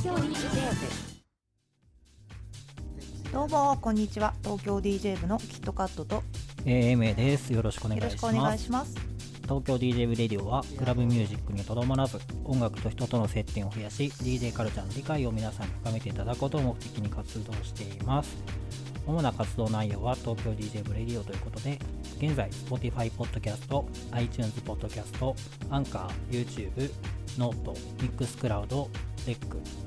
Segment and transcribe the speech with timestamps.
[0.00, 0.30] 東京 DJ
[3.22, 4.32] 部どうもこんにちは。
[4.42, 6.22] 東京 DJ 部のキットカットと。
[6.64, 7.52] えー、MA です。
[7.52, 8.04] よろしくお願いします。
[8.04, 8.94] よろしくお願いします。
[9.42, 18.36] 東京 DJ 部レディオはクラブミュージックにとどまらず音楽と人との接点を増やし DJ カルチャーの理解を皆さんに深めていただくことを目的に活動しています
[19.06, 21.78] 主な活動内容は東京 DJ ブレディオということで
[22.18, 25.34] 現在 Spotify Podcast iTunes Podcast、
[25.70, 26.90] Anchor YouTube
[27.38, 28.88] Note、Mixcloud、
[29.26, 29.38] REC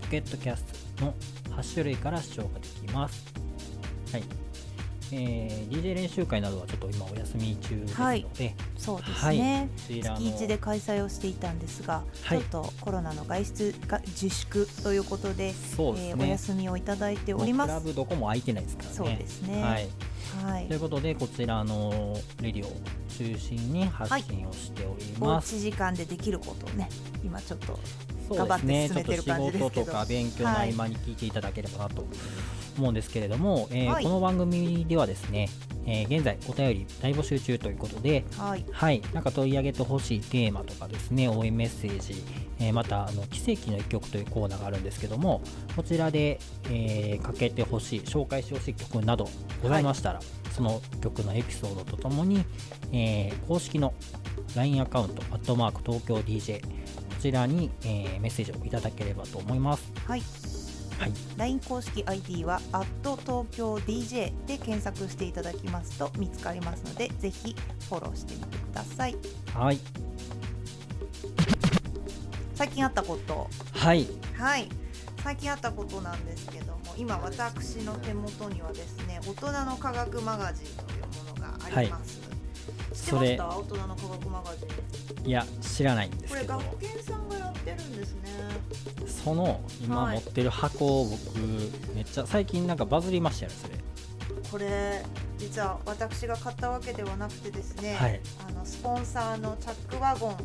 [0.09, 0.63] Pocket Cast
[1.01, 1.13] の
[1.51, 3.33] 8種類から視聴ができます。
[4.11, 4.42] はい。
[5.11, 8.25] えー DJ 練習会などはちょっと今お休み中ですので、はい。
[8.77, 9.37] そうですはい。
[9.39, 12.39] ね、こちらの月一で開催をしていたんですが、はい。
[12.39, 18.95] ちょっとコロナの外出が自粛ということでそうですね、えーお休みをいただいておりまもうクラすブどこも空いてないですからね。
[18.95, 19.61] そうですね。
[19.61, 19.89] はい。
[20.45, 20.67] はい。
[20.67, 22.75] ということでこちらのレディオを
[23.09, 25.49] 中心に発信をしております。
[25.49, 26.89] ち時間でできることをね
[27.23, 27.79] 今ちょっと
[28.35, 28.95] 頑張ってですね。
[28.95, 29.85] ちょっと進めてる感じ仕ですけど。
[29.85, 32.05] 事とか勉強の合間に聞いていただければなと
[32.77, 34.03] 思うんですけれども、えーはい。
[34.03, 35.49] この番組ではですね、
[35.85, 38.65] えー現在お便り大募集中ということで、はい。
[38.71, 42.15] はい、なんか取り上げてほしいテーマとかですね、応援メッセージ、
[42.59, 45.41] えーまたあの奇跡の一曲というコーナーがあるんですけども、
[45.75, 46.39] こちらで、
[46.69, 49.27] えーかけてほしい、紹介してほしい曲など
[49.61, 50.19] ございましたら、
[50.51, 52.43] その曲のエピソードとともに、
[52.91, 53.93] えー公式の
[54.55, 56.67] LINE アカウント、アットマーク東京 DJ、こ
[57.19, 59.91] ちらに、えーメッセージをいただければと思います。
[60.05, 60.21] はい
[61.03, 62.61] はい、LINE 公式 ID は
[63.03, 63.17] 「東
[63.51, 67.53] 京 DJ」で検索していただきますと見つかりますのでぜひ
[67.89, 69.17] フォローしてみてください。
[69.53, 69.79] はい、
[72.55, 73.49] 最近あったこと。
[73.73, 74.69] はい、はい。
[75.21, 82.25] 最近あったことなんですけども今私の手元にはですね大人の科学マガジンというものがあります、知っ
[82.91, 83.57] てそれました？
[83.57, 84.67] 大人の科学マガジン
[85.25, 88.21] いや、知らないんですけど、これ学研さんがやってるんですね。
[89.07, 91.39] その今はい持ってる箱を僕、
[91.95, 93.73] めっちゃ最近なんかバズりましたよね、それ。
[94.51, 95.03] これ
[95.37, 98.19] 実は私が買ったわけではなくてですね、はい。
[98.47, 100.37] あのスポンサーのチャックワゴン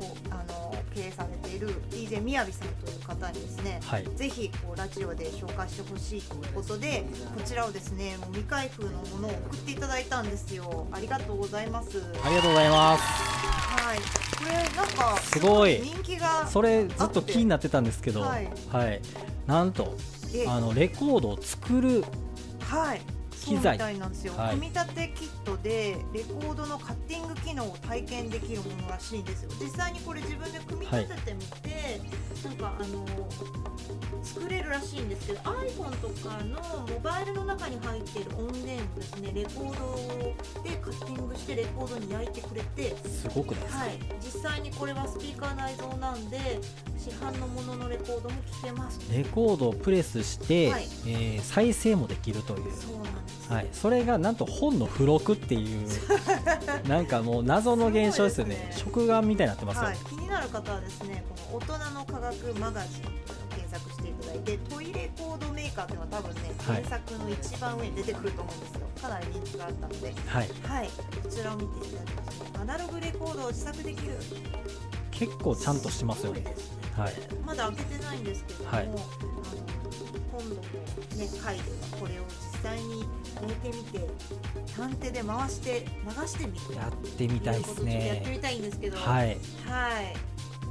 [0.00, 4.04] をあの経営されている DJ みやびさんという方にですねはい。
[4.16, 10.86] ぜひこうラジオで紹介してほしいということでこちらをですねもう未開封のものを送っていただいたんですよ。
[10.92, 12.02] ありがとうございます。
[12.24, 13.02] ありがとうございます。
[13.02, 13.98] はい。
[13.98, 14.04] こ
[14.44, 15.80] れなんかすごい。
[15.80, 18.44] 人気がそれずっと気になってたんですけど、ははい。
[18.44, 18.50] い、
[19.46, 19.96] なんと
[20.34, 20.46] え。
[20.48, 22.04] あのレコードを作る
[22.60, 23.00] はい
[23.44, 24.50] 機材みたいなんですよ、はい。
[24.54, 29.50] 組み立てキットでレコードのカッティング機能を体験できるものらしいんですよ。
[29.60, 32.00] 実際にこれ自分で組み立ててみて、
[32.44, 33.06] なんかあの
[34.22, 39.32] 作れるらしいんですけど iPhone とかのモバイルの中に入っている音源をですね。
[39.34, 42.96] レコードでカッティングしてレコードに焼いてくれて。
[43.08, 46.38] すごくないですか、はい、実際にこれはスピーカー内蔵なんで
[46.98, 49.00] 市販のもののレコードも聴けます。
[49.12, 50.84] レコードをプレスして、はい。
[51.06, 53.33] えー再生もできるという、そうなんです。
[53.33, 55.88] よはい、それがなんと本の付録っていう
[56.88, 58.54] なんかもう謎の現象ですよね。
[58.54, 58.72] ね。
[58.76, 63.02] 食玩みたいになってますよ、はい、気になる方はですねこの大人の科学マガジン
[63.50, 66.82] 検索していただいてトイレコードメーカーというのは多分ねはい。
[66.82, 68.80] 検索の一番上に出てくると思うんですよ。
[69.02, 70.14] かなり人気があったので。
[70.26, 70.88] はい、はい。
[71.22, 74.18] こちらを見ていただきますアナログレコードを自作できる。
[75.10, 76.40] 結構ちゃんとしてますよね。
[76.40, 76.56] ね。
[76.96, 77.12] はい。
[77.44, 78.82] まだ開けてないんですけども、はい。
[78.82, 78.98] あの
[80.32, 83.04] 今度の、ね、回ではこれを実際に
[83.36, 84.00] 入れてみて
[84.74, 86.76] 探偵で回して流してみる。
[86.76, 88.96] やってみたいですとうことをちょっとやってねみたいんですけど。
[88.96, 89.26] はい。
[89.26, 89.38] はい、ぜ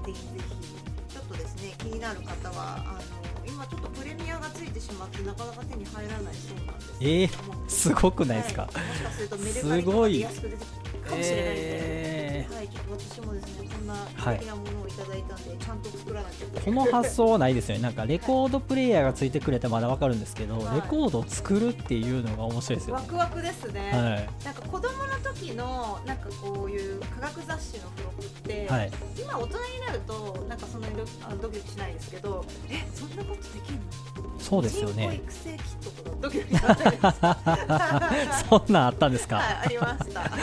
[0.07, 0.73] ひぜひ。
[1.13, 10.59] ちょっとですね気になる方はあの今ちょっとプレミアがついてしまってなかなか手に入らないそうなんですえーすごくないですか、はい、もしかするとメルカリとか安く出てく
[10.97, 17.83] るかもしれないので、えはい、ちょっと私もですねこんな素敵なものをいただいたんで、ちゃんと作らなきゃこの発想はないですよね。
[17.83, 20.75] なんかレコードプレイヤーがついてくれたらまだわかるんですけど、はい。
[20.75, 23.01] レコードを作るっていうのが面白いですよね。
[23.01, 24.45] ワクワクですね、はい。
[24.45, 34.39] なんか子供の時のなんかこういう科学雑誌の付録って、はい、今大人になるとなんかそんなにドあドキドキしないですけどえそんなことできるの？
[34.39, 36.53] そうですよ人工ね育成キットとかドキドキ
[38.49, 40.21] そんなんあったんですか、はい、ありました。
[40.21, 40.37] なんか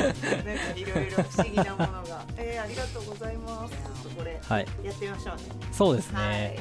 [0.75, 2.25] いろいろ不思議なものが。
[2.37, 3.75] えー、ありがとうございます。
[3.75, 5.43] ちょっとこれ、はい、やってみましょうね。
[5.73, 6.59] そうですはい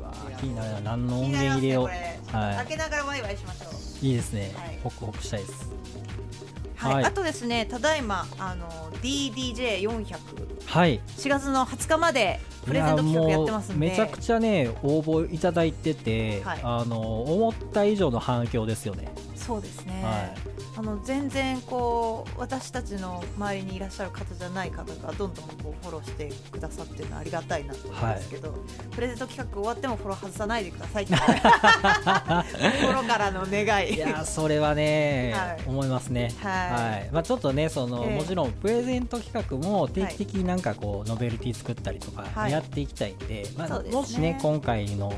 [0.00, 1.82] わー気になるな何の音源入れを？
[1.82, 1.94] これ。
[2.32, 4.04] はい開けながらワイワイしましょう。
[4.06, 5.70] いいですね、はいホクホクしたいです
[6.76, 6.94] はい。
[6.94, 8.68] はいあとですね、ただいま、あの、
[9.02, 10.16] DDJ400。
[10.66, 13.88] はい4月の20日までプレゼント企画やってますんで。
[13.88, 20.02] めちゃくちゃね応募いただいてて、はいあの思った以上の反響ですよね、そうですね。
[20.04, 28.54] はいあの全然こう私たちの周りにいらっしゃる方じゃない方がどんどんこうフォローしてくださってるのはありがたいなと思うんですけど、
[28.90, 31.14] プレゼント企画終わってもフォロー外さないでくださいって。
[32.86, 33.94] 心からの願い。
[33.94, 35.58] いやそれはね、はい。
[35.66, 36.30] 思いますね。
[36.42, 37.10] はい。
[37.10, 38.16] まあ、ちょっとねその、ええ。
[38.16, 42.52] もちろんプレゼント企画も定期的になんかこう、ノベルティ作ったりとかはい。
[42.52, 43.96] やっていきたいんで、まあ、そうですね。
[43.96, 45.10] もしね今回の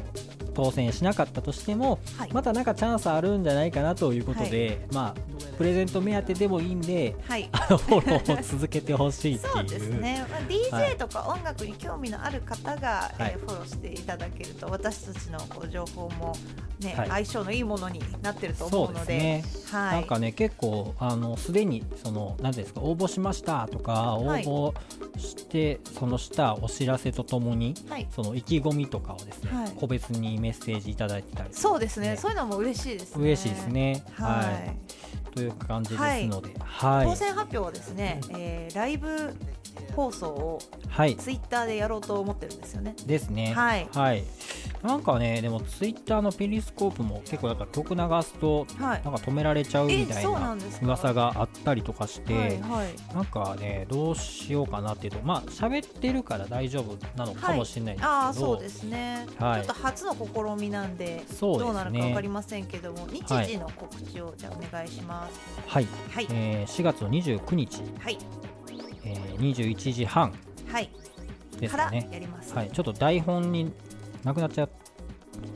[0.55, 2.33] 当選しなかったとしても、はい。
[2.33, 7.49] またなんかチャンスあるんじゃないかなということで、まあプレゼント目当てでもいいんではい。
[7.53, 9.53] あのフォローを続けてほしいっていう。
[9.53, 10.93] そうですね、まあ、はい。
[10.93, 13.33] DJ とか音楽に興味のある方が、はい。
[13.35, 16.35] えーフォローしていただけると私たちのこう情報も、
[16.81, 17.09] ねはい。
[17.09, 19.43] 相性のいいものになってると思うので。
[19.43, 24.45] すね、はい、なんかね結構あのすでにその何ですか応募しましたとか応はい。
[24.45, 24.75] 募
[25.19, 29.73] して、そのしたお知らせとともにはい、その意気込みとかをですね、はい。
[29.77, 32.11] 個別にメッセージいただいてたりそうですね。
[32.11, 32.17] ね。
[32.17, 33.23] そういうのも嬉しいですね。
[33.25, 34.05] 嬉しいですね。
[34.13, 34.77] はい、
[35.39, 39.35] という感じですので、はい、当選発表はですね、えーライブ
[39.95, 40.59] 放送を
[40.89, 42.95] はい、ツイッターでやろうと思ってるんですよね。
[43.07, 43.53] ですね。
[43.55, 43.89] はい
[44.83, 49.03] なんかね、でもツイッターのペリスコープも結構なんか曲流すとはい。
[49.05, 53.15] なんか止められちゃうみたいな噂があったりとかして、はいはい。
[53.15, 59.63] なんかねどうしようかなっていうと、まあ喋ってるから大丈夫なのかもしれないんですけど、ああそうですね、はい。
[59.63, 65.41] ちょっと初の試みなんでどうなるか分かりませんけども日時の告知をじゃあお願いします。
[65.67, 68.19] はい、はい、えー4月の29日、はい。
[69.05, 70.33] えー21時半
[70.71, 70.91] はい。
[71.59, 72.09] ですからかね。
[72.55, 73.73] はい、ちょっと台本に
[74.25, 74.69] なくなっちゃう。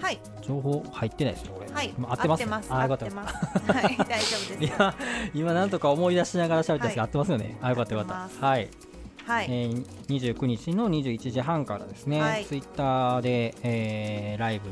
[0.01, 0.21] はい。
[0.43, 1.73] 情報入ってないですよ、これ。
[1.73, 1.93] はい。
[1.97, 2.47] 今合ってます？
[2.47, 2.73] ます。
[2.73, 3.07] あ、よかった。
[3.07, 3.35] 合ってます。
[3.73, 3.97] はい。
[3.97, 4.57] 大丈夫です。
[4.79, 4.95] 今、
[5.35, 7.07] 今なんとか思い出しながら喋ったんですけど、はい。
[7.07, 7.59] 合ってますよね。
[7.63, 8.23] あ、よかったよかっ。
[8.23, 8.45] 合ってます。
[8.45, 8.69] はい、
[9.27, 12.45] はい、えー、29日の21時半からですね、はい。
[12.45, 14.69] ツイッターで、えーライブ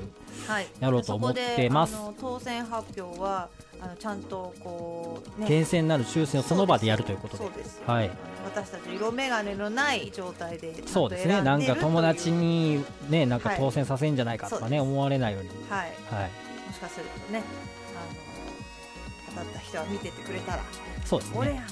[0.52, 0.66] はい。
[0.80, 1.94] やろうと思ってます。
[1.94, 3.48] そこであの当選発表は
[3.82, 5.48] あのちゃんとこうね。
[5.48, 7.44] 厳選なる抽選をその場でやるということで。
[7.44, 7.82] そうです。
[7.86, 8.10] はい。
[8.44, 11.42] 私たち色眼鏡のない状態でそうですね。
[11.42, 15.48] なんか友達ににねなんかはい当選させんじゃないかとかね、そう思われないように。
[15.68, 15.92] はい。
[16.10, 16.30] はい。
[16.66, 17.42] もしかするとね
[19.34, 20.62] あの当たった人は見ててくれたら、
[21.04, 21.38] そうですね。
[21.38, 21.64] 俺やん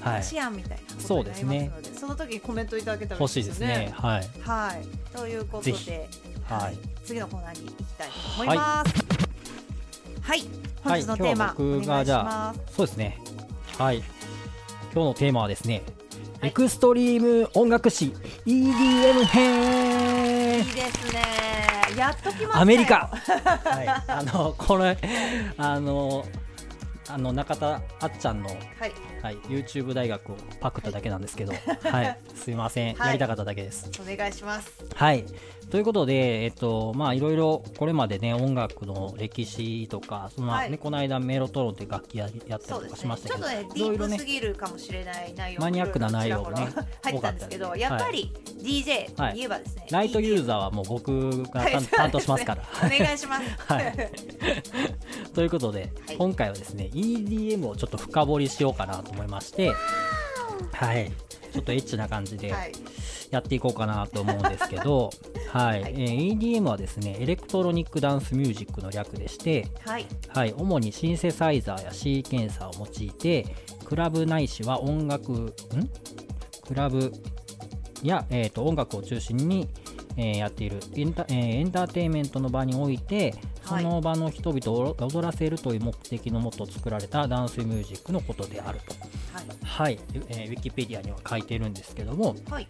[0.00, 0.22] はい。
[0.22, 1.70] 私やんみたいなことそうですね。
[1.94, 3.92] その時にコメントいただけたら欲しいですね。
[3.94, 4.28] はい。
[4.40, 5.16] はい。
[5.16, 6.08] ということで、
[6.48, 6.78] はい。
[7.04, 8.94] 次のコーナーに行きたいと思います。
[10.22, 10.44] はい、
[10.82, 12.60] 本日のテーマ、はい僕がお願いします。
[12.74, 13.18] そうですね。
[13.78, 13.98] はい。
[13.98, 14.06] 今
[14.92, 15.82] 日のテーマはですね、
[16.40, 16.48] はい。
[16.48, 18.12] エクストリーム音楽史
[18.46, 20.58] EDM 編。
[20.58, 21.22] いいですね。
[21.96, 22.56] やっときましたよ。
[22.56, 23.10] アメリカ。
[23.12, 23.88] はい。
[23.88, 24.96] あのこれ
[25.56, 26.24] あの
[27.08, 28.92] あの中田あっちゃんのはい
[29.22, 31.52] はい、YouTube 大学をパクっただけなんですけど、
[31.90, 33.06] はい、すいません、はい。
[33.08, 33.90] やりたかっただけです。
[34.00, 34.70] お願いします。
[34.94, 35.24] はい、
[35.70, 40.70] ということで、えっと、まあ、いろいろこれまでね、音楽の歴史とか、その、はい。
[40.70, 43.22] ね、この間メロトロンって楽器ややったりとかしまし。
[43.22, 46.68] たけど、ちょっとねデいろいろねィープす、ぎるかもしれない内容マニアックな内容もね
[47.02, 48.32] 入ってたんですけど、やっぱり
[48.62, 49.42] DJ とい。
[49.42, 52.62] えばですね、ライトユーザーはもう僕が担 担当しますから。
[52.84, 53.44] お願いします。
[53.72, 53.94] はい。
[55.34, 56.16] ということで、はい。
[56.16, 59.72] 今回はですね EDM をちょっと深掘りしようかなと思いまして
[60.72, 61.10] はい。
[61.52, 62.72] ちょっとエッチな感じではい。
[63.30, 65.10] やっていこうかなと思うんですけど、
[65.52, 65.82] はい。
[65.82, 65.92] はい。
[65.92, 70.06] えー EDM はですねエレクトロニックダンスミュージックの略でして、はい。
[70.28, 73.46] はい、主にシンセサイザーやシーケンサーを用いて
[73.84, 75.52] クラブないしは音楽ん？
[76.66, 77.12] クラブ
[78.02, 79.68] や、えー、と音楽を中心に、
[80.18, 83.34] えーやっているエンタ,、えーエンターテインメントの場において
[83.64, 83.84] そはい。
[83.84, 88.94] の場の人々を踊らせるという目的のもと作られたダンスミュージックのことであると、
[89.32, 89.46] はい。
[89.62, 90.00] はい。
[90.28, 92.66] えーウィキペディアには書いてるんですけども、はい。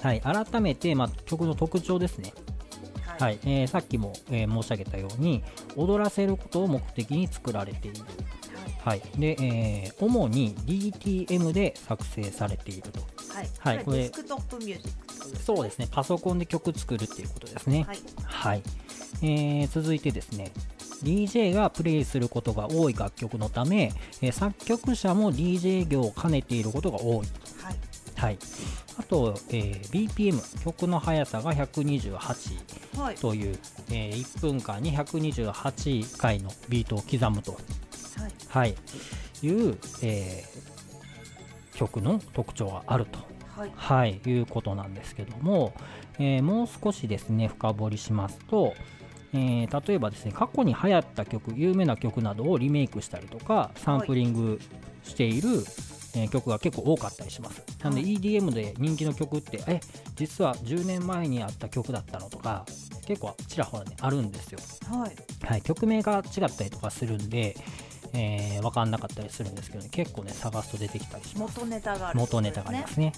[0.00, 2.32] はい、改めて、まあ、曲の特徴ですね、
[3.18, 3.38] ははい。
[3.44, 5.42] えーさっきも、えー申し上げたように
[5.76, 8.00] 踊らせることを目的に作られている、
[8.82, 9.02] はい。
[9.18, 13.00] でえー主に DTM で作成されていると。
[13.34, 13.48] はい。
[13.58, 13.84] はい。
[13.84, 15.42] これデスクトップミュージック。
[15.42, 15.88] そうですね。
[15.90, 17.84] パソコンで曲作るっていうことですね。
[17.86, 17.98] はい。
[18.24, 18.62] はい、
[19.22, 20.52] えー続いてですね。
[21.02, 23.92] DJ がプレイすることが多い楽曲のため、
[24.22, 27.26] えー作曲者も DJ 業を兼ねていることが多い。
[27.58, 27.76] はい。
[28.16, 28.38] はい、
[28.98, 32.16] あと、えー BPM 曲の速さが128
[32.96, 33.14] はい。
[33.16, 33.58] という、
[33.90, 37.56] えー1分間に128回のビートを刻むと、は
[38.28, 38.32] い。
[38.48, 38.74] はい、
[39.46, 40.66] いう、えー
[41.76, 43.18] 曲の特徴があると、
[43.54, 43.72] はい。
[43.74, 45.74] はい、いうことなんですけども、
[46.18, 48.72] えーもう少しですね深掘りしますと、
[49.34, 54.58] えー例えばですね過去に流行った曲有名な曲などをリメイクしたりとかサンプリング
[55.04, 55.48] している、
[56.14, 57.62] えー曲が結構多かったりします。
[57.84, 58.16] なのではい。
[58.16, 59.80] EDM で人気の曲ってえ
[60.14, 62.64] 実は10年前にあった曲だったのとか
[63.06, 64.58] 結構ちらほらねあるんですよ。
[64.90, 65.16] はい。
[65.44, 67.56] はい、曲名が違ったりとかするんで、
[68.12, 71.58] えー、分かんなかったりするんですけど、ね、結構ね探すと出てきたりします。
[71.58, 73.12] 元ネタがある、元ネタがありますね。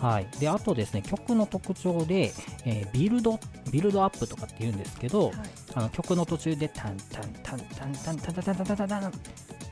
[0.00, 2.32] はい、であとですね曲の特徴で、
[2.64, 3.38] えービルド
[3.70, 5.36] ビルドアップとかって言うんですけど、はい。
[5.74, 9.16] あの曲の途中でタンタンタンタンタンタンタンタンタンタンタンタンみ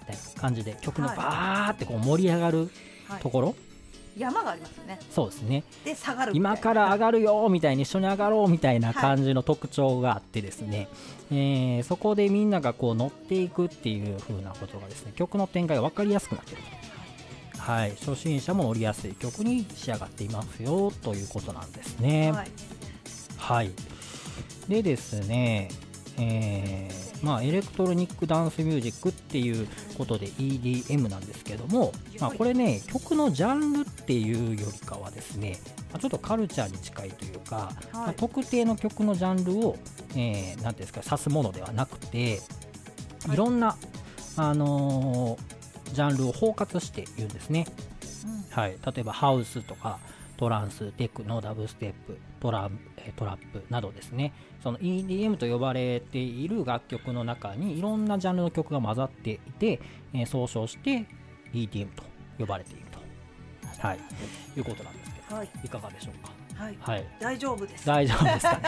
[0.07, 2.71] たいな感じで曲のはいバーってこう盛り上がる
[3.09, 3.55] はいところ、
[4.19, 4.99] 山がありますよね。
[5.11, 5.65] そうですね。
[5.85, 10.89] で下がる今から上がるよみたいに一緒に上がろうみたいな感じの特徴があってですね、
[11.31, 16.63] えーそこでみんながこう乗っていくっていう風なことがですね曲の展開が分かりやすくなってる
[17.59, 19.15] はい、初心者も乗りやすい。
[19.15, 22.33] 曲に仕上がっていますよということなんですね。
[22.33, 22.49] はい。
[23.37, 23.73] はい。
[24.69, 25.69] でですね、
[26.19, 35.59] えーまあ、エレクトロニックダンスミュージックっていうことで EDM なんですけども、まあ、これね、曲のジャンルっていうよりかはですね、
[35.91, 39.77] まあちょっとカルチャーに近いというか、まあ特定の曲のジャンルを、
[40.15, 42.41] えー、ていうんですか、指すものではなくて、
[43.33, 43.37] い。
[43.37, 43.77] ろんな、
[44.37, 45.59] あのー
[45.93, 47.67] ジャンルを包括して言うんですね。
[48.51, 49.99] はい、例えばハウスとか
[50.38, 52.71] トランス、テクノ、ダブステップ、トラ
[53.16, 59.80] トラップなどですね、その EDM と呼ばれている楽曲の中にいろんなジャンルの曲が混ざっていて、
[60.14, 61.07] えー総称して
[61.52, 62.04] EDM と
[62.38, 63.00] 呼ばれていると、
[63.87, 63.99] はい、
[64.57, 65.49] いうことなんですけど、はい。
[65.64, 66.38] いかがでしょうか？
[66.59, 66.79] はい。
[66.81, 67.87] はい、大丈夫です。
[67.87, 68.62] 大丈夫ですかね。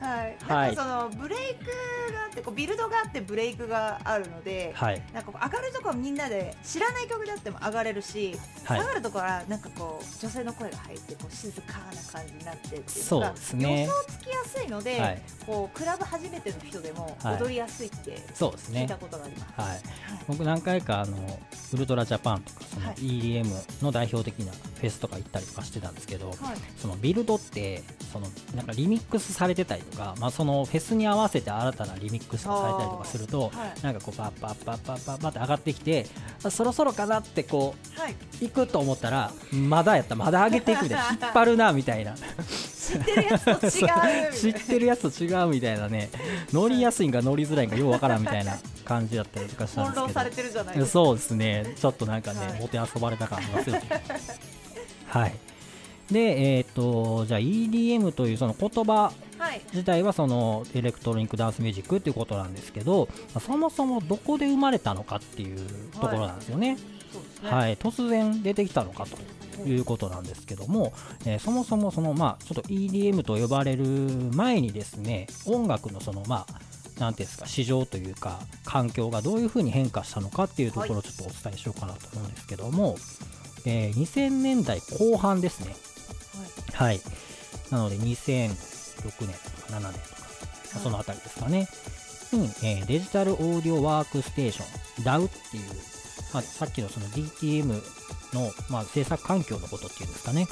[0.00, 1.66] はい、は いなんかそのブレイク
[2.12, 8.80] があってこうビルドがあってブレイクがあるので、はい、なんかこう上がるとこはみんなで知らない曲であっても上がれるし、はい。
[8.80, 13.82] 下がるとこはなんかこう女性の声が入ってこう静かな感じになってっていうのそうがですね。
[13.82, 15.22] 予想つきやすいので、はい。
[15.46, 18.82] こうクラブ初めての人でもはい踊りやすいってそうですね。
[18.82, 18.96] 聞いた。
[18.96, 19.60] ことがあります。
[19.60, 19.80] はい、はい。
[20.26, 21.40] 僕何回かあの
[21.72, 22.96] ウルトラジャパンとかそのはい。
[22.96, 26.36] EDM の代表的なフェスとか行ったりとかしてたんですけど、はい
[26.76, 36.06] そのビルドってそのなんかリミックスされてたりとか、まあ、そのフェスに合わせて新たなリミックスがされたりとかすると、はいなんかこうパッパッパッパッパッパって上がってきて
[36.42, 46.10] あそろそろかなってこはい、う行くと思ったらまだやったまだ上げていくみたいな引っ張るなみたいな知ってるやつと違うみたいな知ってるやつと違うみたいなね
[46.52, 50.92] 乗りやすいんか乗りづらいんかようわからんみたいな感じだったりとかしたんですけど翻弄されてるじゃないですか。
[50.92, 54.02] そうですね、ちょっとなんかね、はいもてあそばれた感ありますよね。
[55.06, 55.34] はい。
[56.12, 66.78] で、えっ、と、じゃあ EDM というその言葉はい、自体はそのエレクトロニックダンスミュージックっていうことなんですけど、まあそもそもどこで生まれたのかっていうところなんですよね。
[67.12, 67.50] そうですね。
[67.50, 70.92] はい、突然出てきたのかということなんですけども、
[71.26, 73.84] えーそもそもそのまあちょっと EDM と呼ばれる
[74.32, 82.96] 前にですね音楽のそのまあなんていうんですか市場というか環境がどういうふうに変化したのかっていうところをちょっとお伝えしようかなと思うんですけども、
[83.66, 85.74] えー2000年代後半ですね
[86.82, 87.00] はい。
[87.70, 88.06] なので2006
[89.20, 90.16] 年とか7年とか、
[90.74, 91.68] まあそのあたりですかね、
[92.32, 95.64] に、えーデジタルオーディオワークステーション DAW っていう、
[96.34, 97.66] まあ、さっきのその DTM
[98.34, 100.48] の、まあ、制作環境のことっていうんですかね、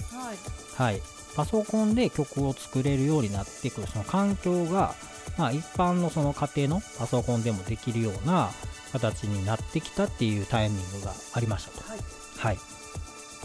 [0.77, 1.03] はい、はい、
[1.35, 4.95] パソコンで曲を作れるようになってくるその環境が、
[5.37, 8.51] まあ、一般のその家庭のパソコンでもできるような
[8.93, 11.91] 形になってきたっていうタイミングがありましたと。
[11.91, 11.99] はい、
[12.39, 12.80] はい。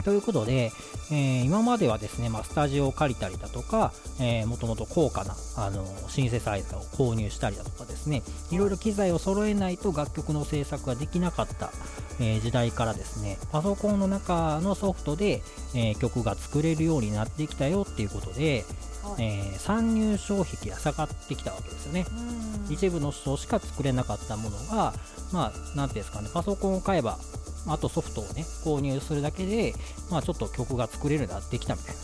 [0.06, 0.72] ということで、
[1.12, 8.22] えー今まではですね、まあ、スタジオを借りたりだとか、えーもともと高価な、あのシンセサイザーを購入したりだとかですね、
[8.52, 11.72] いろいろ機材を揃えないと楽曲の制作ができなかった、
[12.20, 15.42] えー時代からですね、パソコンの中のソフトで、
[15.74, 18.64] えー曲が作れるようになってきたよっていうことで、
[19.04, 22.06] はい、えー参入障壁が下がってきたわけですよね。
[22.12, 24.94] うん一部の人しか作れなかったものが、
[25.32, 27.20] まあ、なんていうんですかね、パソコンを買えば、
[27.68, 29.74] あとソフトをね、購入するだけで、
[30.12, 32.02] まあ、ちょっと曲が作れるようになってきたみたいな、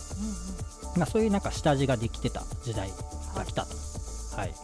[0.98, 2.90] まあ、そういうなんか下地ができてた時代
[3.34, 3.76] が来たと。
[4.36, 4.54] はい。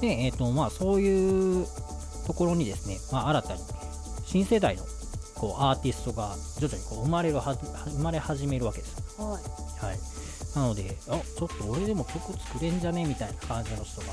[0.00, 1.66] で、えっ、と、まあ、そういう
[2.26, 3.60] ところにですね、まあ、新たに
[4.24, 4.82] 新世代の
[5.36, 9.42] こうアーティストが徐々にこう生まれるはず生まれ始めるわけですはい、
[10.56, 13.04] なので、あちょっと俺でも曲作れんじゃね？
[13.04, 14.06] みたいな感じの人が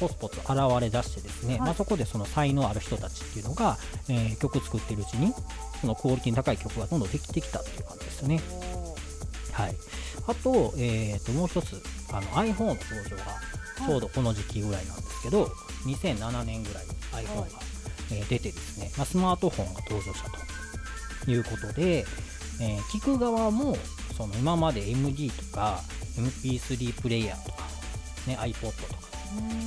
[0.00, 0.48] ポツポツ現
[0.80, 1.60] れ出してですね、はい。
[1.60, 3.76] まあ、そこでその才能ある人たちっていうのが、
[4.08, 5.34] えー曲作ってるうちに
[5.82, 8.40] そのクオリティの高い曲がどんどんできてきたっていう感じですよね。
[9.52, 9.74] はい、
[10.28, 12.76] あと,、えー、ともう一つあの iPhone の登
[13.10, 13.24] 場が
[13.86, 15.50] ちょうどこの時期ぐらいなんですけど、
[15.84, 16.90] 2007年ぐらいに
[17.28, 17.50] iPhone が、はい。
[18.12, 20.30] えー出てですね、まあ、スマートフォンが登場した
[21.26, 22.06] ということで、
[22.60, 23.76] えー聞く側も
[24.22, 25.80] その今まで MD とか
[26.16, 27.62] MP3 プレイヤーとか、
[28.28, 29.02] ね、iPod とか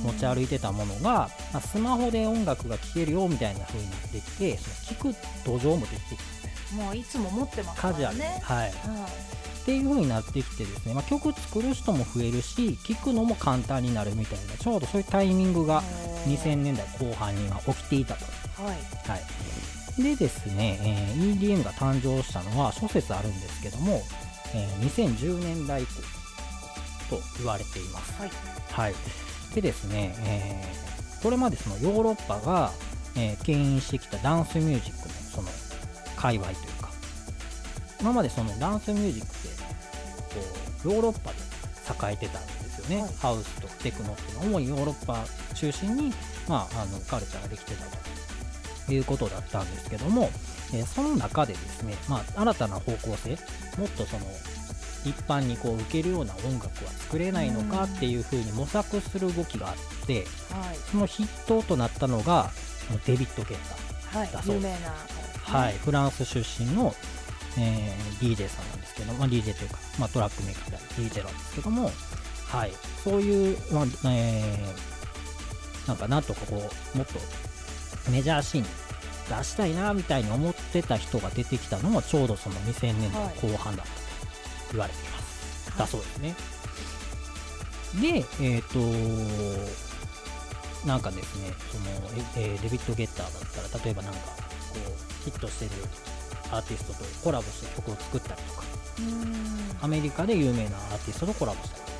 [0.02, 6.16] 持ち歩いてたものが、まあスマホで音楽が聴けるよみたいな風になってきてその聞く土壌も出てきて
[6.74, 8.18] もういつも持ってますかカジュアル。
[8.18, 15.82] はい、はいっていう風になってきてですね、まあ、曲作る人も増えるし聴くのも簡単になるみたいなちょうどそういうタイミングが
[16.28, 18.24] 2000年代後半には起きていたと。
[18.62, 18.76] はい。
[19.10, 19.18] は
[19.98, 24.02] い、でですね、えー EDM が誕生したのは諸説あるんですけども、
[24.54, 28.20] えー2010年代以降と言われています。
[28.20, 28.30] はい。
[28.72, 28.94] はい、
[29.54, 32.70] でですね、えーこれまでそのヨーロッパが、
[33.16, 35.48] えー牽引してきたダンスミュージックのその
[36.16, 36.90] 界隈というか
[38.00, 39.48] 今までそのダンスミュージックって
[40.40, 43.12] こうヨーロッパで栄えてたんですよね、はい。
[43.20, 45.24] ハウスとテクノっていうのは主にヨーロッパ
[45.54, 46.12] 中心に、
[46.48, 47.84] まあ、あのカルチャーができてた
[48.86, 50.30] ということだったんですけども、
[50.74, 53.38] えーその中でですね、まあ、新たな方向性
[53.78, 54.26] もっとその
[55.04, 60.76] 一般にこう受けるような音楽は作れないのかっていう風に模索する動きがあってはい。
[60.90, 62.50] その筆頭となったのが
[63.06, 63.58] デビッド・ゲッ
[64.12, 64.66] ターはいだそうです。
[64.66, 64.94] 有名な。
[65.60, 66.92] はい、フランス出身の、
[67.58, 71.90] えー DJ さんなんですけど、まあ、DJ というか、まあ、トラックメーカーである DJ なんですけども、
[72.48, 72.72] はい、
[73.04, 74.96] そういう、まあえー
[75.86, 76.56] なんかなんとかこ
[76.94, 77.12] うもっと
[78.10, 78.68] メジャーシーンに
[79.28, 84.00] 出したいなみたいに思ってた人が出てきたのもちょうどその2000年代後半だったと
[84.72, 85.26] 言われています、はい
[85.76, 86.34] だそうですね。
[88.00, 88.78] でえっ、と
[90.86, 91.84] なんかですねその、
[92.36, 94.24] ええーデビッド・ゲッターだったら例えばなんかこ
[94.76, 95.70] うヒットしてる
[96.50, 98.64] アーティストとコラボして曲を作ったりとか。
[99.82, 101.90] アメリカで有名なアーティストとコラボしたりと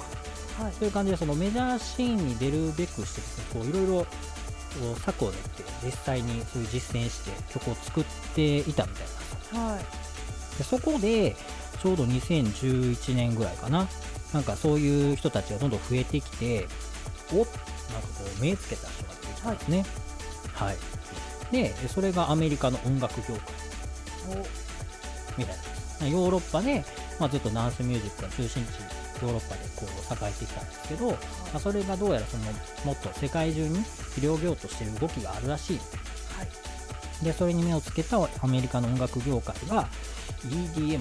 [0.59, 0.65] か。
[0.65, 0.73] はい。
[0.73, 4.07] そういう感じでそのメジャーシーンに出るべくしてですねこういろいろ
[4.81, 8.05] を練って実際にそういう実践して曲を作っ
[8.35, 9.71] ていたみたいな。
[9.71, 9.85] はい。
[10.59, 11.37] でそこで
[11.81, 13.89] ちょうど2011年ぐらいかな。
[14.33, 16.67] なんかそういう人たちがどんどん増えてきて
[17.33, 17.55] おなんかこ
[18.39, 19.87] う目つけた人が出てきたんですね。
[20.53, 20.77] はい、
[21.53, 23.45] でそれがアメリカの音楽業界。
[25.39, 26.09] みたいな。
[26.09, 26.85] ヨーロッパで、
[27.19, 28.69] まあ、ずっとダンスミュージックが中心地
[29.23, 31.17] ヨーロッパでこう栄えてきたんですけど、ま
[31.55, 32.45] あ、それがどうやらその
[32.85, 33.83] もっと世界中に
[34.15, 35.79] 広げようとしている動きがあるらしい。
[35.79, 37.25] はい。
[37.25, 39.89] でそれに目をつけたアメリカの音楽業界が
[40.49, 40.99] EDM ってい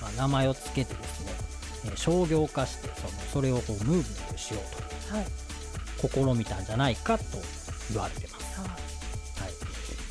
[0.00, 1.32] まあ、名前をつけてですね、
[1.86, 4.02] えー商業化してそのそれをこうムーブメン
[4.32, 4.60] トしよ
[5.12, 5.26] うはい。
[6.00, 7.24] と試みたんじゃないかと
[7.92, 8.35] 言われてます、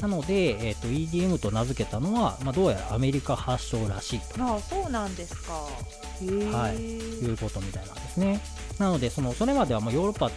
[0.05, 4.43] なので、えー、と EDM と名付けたのは、まあ、どうやらアメリカ発祥らしいと。
[4.43, 5.53] ああそうなんですか。
[5.53, 6.75] はい。
[6.75, 8.39] いうことみたいなんですね。
[8.77, 10.29] なのでそのそれまではもうヨーロッパ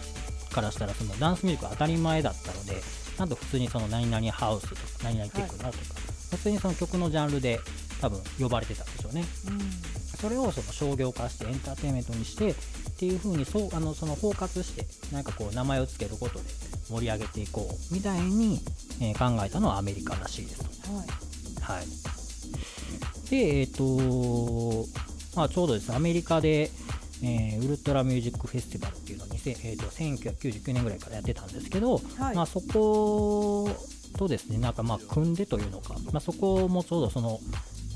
[0.51, 2.81] からしたらそのダンスミュージックが当たり前だったので
[3.19, 5.83] なんと普通にその何々ハウスとか何々テクノとか、
[6.31, 7.59] 普通にその曲のジャンルで
[8.01, 9.23] 多分呼ばれてたんでしょうね。
[9.47, 12.55] うんそれをその商業化してエンターテインメントにしてっ
[12.99, 16.45] ていう風にそうあのその包括してなんかこう名前を付けることで
[16.89, 18.59] 盛り上げていこうみたいに、
[19.01, 20.93] えー考えたのはアメリカらしいですと。
[20.93, 21.07] はい。
[21.61, 21.85] はい。
[23.29, 24.87] で、えっ、と、
[25.35, 26.71] まあ、ちょうどですね、アメリカで、
[27.21, 32.35] えーウルトラミュージックフェスティバルっていうのを2000、えー、と1999年ぐらいからやってたんですけど、はい。
[32.35, 33.69] まあ、そこ
[34.17, 37.39] とですね、なんかまあ組んでというのか、まあ、そこもちょうどその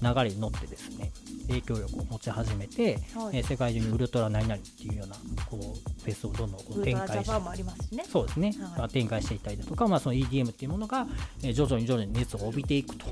[0.02, 1.12] 流れに乗ってですね、
[1.48, 5.16] 影響力を持ち始めて、はいえー世界中にウルトラ何々っていうような
[5.50, 8.54] こうフェスをどんどんこう展開してそうですね、
[8.92, 11.08] 展開していったりだとか、まあ、その EDM っていうものが、
[11.44, 13.06] えー徐々に徐々に熱を帯びていくと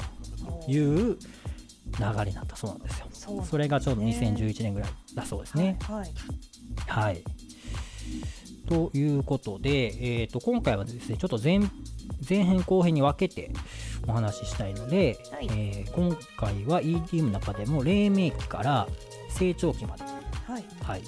[0.68, 3.08] いう流れになったそうなんですよ。
[3.12, 5.78] そねそれがちょうど2011年ぐらいだそうですね。
[5.82, 6.14] はい
[6.88, 7.24] はい。
[8.68, 11.60] ということで、えー、と今回はですね、ちょっと前
[12.28, 13.52] 前編後編に分けて
[14.08, 15.48] お話ししたいので、はい。
[15.52, 18.88] えー今回は EDM の中でも黎明期から
[19.30, 20.04] 成長期まで。
[20.04, 20.66] はい。
[20.84, 21.04] はい、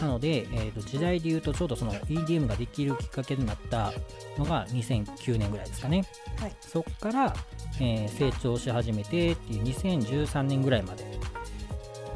[0.00, 3.92] なので、えーと時代で言うとちょうどその EDM ができるきっかけになった
[4.38, 6.04] のが2009年ぐらいですかね。
[6.38, 6.56] はい。
[6.60, 7.34] そこから、
[7.80, 11.04] えー成長し始めてっていう2013年ぐらいまで。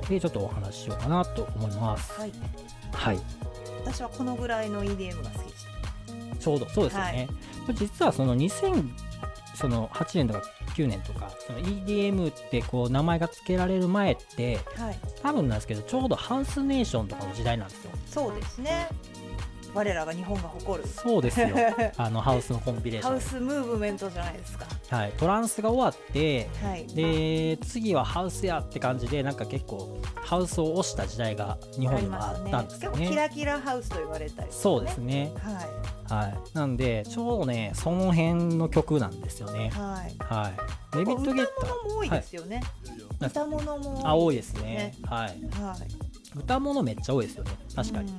[0.08, 2.12] でちょっとお話ししようかなと思います。
[2.20, 2.32] はい。
[2.92, 3.18] はい。
[3.84, 5.52] 私はこのぐらいの EDM が好き
[6.46, 6.68] ちょうど。
[6.68, 7.28] そうですよね、
[7.66, 7.74] はい。
[7.74, 8.88] 実はその2000
[9.56, 10.42] その8年とか
[10.76, 14.98] 9年とかその EDM ってこう名前が付けられる前ってはい。
[15.22, 17.90] 多分なんですけどちょうどハウスネーションとかの時代なんですよ。
[18.06, 18.88] そうですね
[19.76, 20.88] 我らが日本が誇る。
[20.88, 21.48] そうですよ。
[21.98, 23.12] あのハウスのコンビネーション。
[23.12, 24.64] ハウスムーブメントじゃないですか。
[24.88, 26.86] はい、トランスが終わってはい。
[26.86, 32.98] で次はハウスやって感じでなんか結構ハウスを押した時代が日本にもあったんですよね。
[32.98, 35.32] 結構キラキラハウスと言われたり、そうですね。
[36.08, 36.38] ははい。
[36.54, 39.66] なんでちょうどねその辺の曲なんですよね。
[39.66, 40.16] いはい。
[40.20, 40.96] はい。
[40.96, 42.62] デビッド・ゲッタ歌物も多いですよね、
[43.20, 43.28] はい。
[43.28, 44.94] 歌物も多いですね。
[45.04, 45.28] はい。
[45.60, 46.38] はい。
[46.38, 47.50] 歌物めっちゃ多いですよね。
[47.74, 48.16] 確かに、うん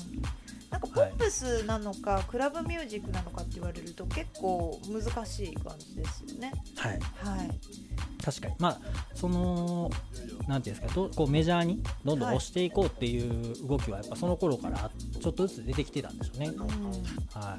[0.69, 6.51] なんかポップスなのか、クラブミュージックなのかって言われると結構難しい感じですよね。
[6.75, 6.99] はい。
[7.37, 7.59] はい。
[8.23, 8.55] 確かに。
[8.59, 8.79] まあ
[9.13, 9.89] その
[10.47, 16.59] なんていうんですかどこうメジャーにどんどん押していこうっていう動きはやっぱその頃からちょっちょっとずつ出てきてたんでしょうね、うん。
[16.61, 17.57] は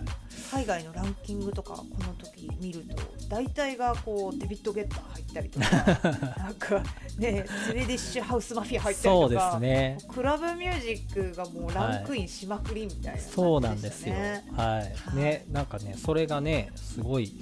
[0.51, 5.67] 海外のランキングとかこの時見ると大体がこうデビッド・ゲッター入ったりとか
[6.39, 6.83] なんか
[7.19, 9.99] ねスウェディッシュ・ハウス・マフィア入い、ったりとかそうですね。
[10.09, 14.33] クラブミュージックがもうランクインしまくりみたいな感じでしたね、そうなんですよ、はい。
[14.57, 15.17] はい。
[15.17, 17.39] ねなんかねそれがねすごい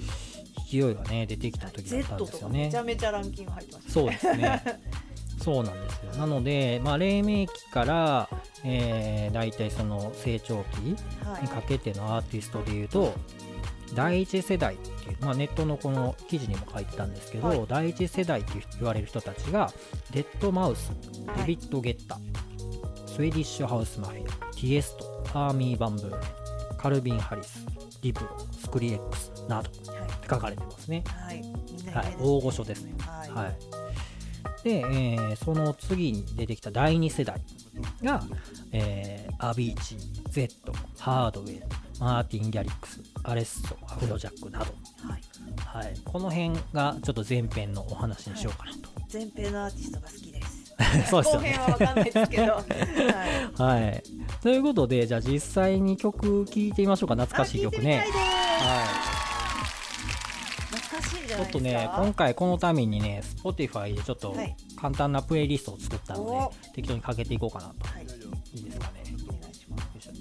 [0.69, 2.65] 勢いがね出てきた時だったんですよね。
[2.65, 4.61] めちゃめちゃランキング入ってましたそうですね
[5.47, 6.11] そうなんですよ。
[6.17, 8.29] なので、まあ、黎明期から、
[8.65, 11.43] えー、大体その成長期はい。
[11.43, 13.13] にかけてのアーティストでいうと
[13.95, 17.65] 第一世代っていう、まあ、ネットのこの記事にも書いてたんですけど、はい。
[17.65, 19.71] 第一世代って言われる人たちが
[20.11, 20.91] デッドマウス
[21.25, 21.37] はい。
[21.37, 22.19] デビッド・ゲッタ、
[23.05, 26.17] スウェディッシュ・ハウス・マフィア、ティエスト、アーミン・ヴァン・ビューレン、
[26.77, 27.65] カルビン・ハリス、
[28.01, 31.47] ディプロ、スクリレックスなどって書かれてますね、はい、ね
[32.19, 32.93] 大御所ですね。
[32.99, 33.55] はい、はい、
[34.67, 37.39] で、えーその次に出てきた第2世代
[38.03, 38.21] が、
[38.73, 39.97] えーアビーチ
[40.29, 41.61] Z ハードウェイ
[41.99, 45.83] マーティン・ギャリックスアレッソアフロジャックなど、はい。
[45.83, 50.75] はい、この辺がちょっと前編のお話にしようかなと、前編のアーティストが好きです。
[51.09, 51.53] そうですよね。
[51.53, 52.43] 後編は分かんないですけど、
[53.63, 54.03] はい、はい、
[54.41, 57.15] ということでじゃあ実際に曲聴いてみましょうか。
[57.15, 58.05] 懐かしい曲ね
[61.37, 64.55] ちょっとね今回このためにね Spotify でちょっとはい。
[64.77, 66.53] 簡単なプレイリストを作ったので、お。
[66.73, 67.87] 適当にかけていこうかなと。
[67.87, 68.03] はい。
[68.53, 69.03] いいですかね。
[69.27, 70.11] お願いしますよいしょ。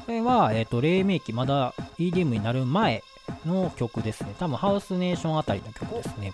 [0.00, 3.02] これは、えっ、と、黎明期、まだ EDM になる前
[3.46, 4.34] の曲ですね。
[4.38, 6.32] 多分、ハウスネーションあたりの曲ですね。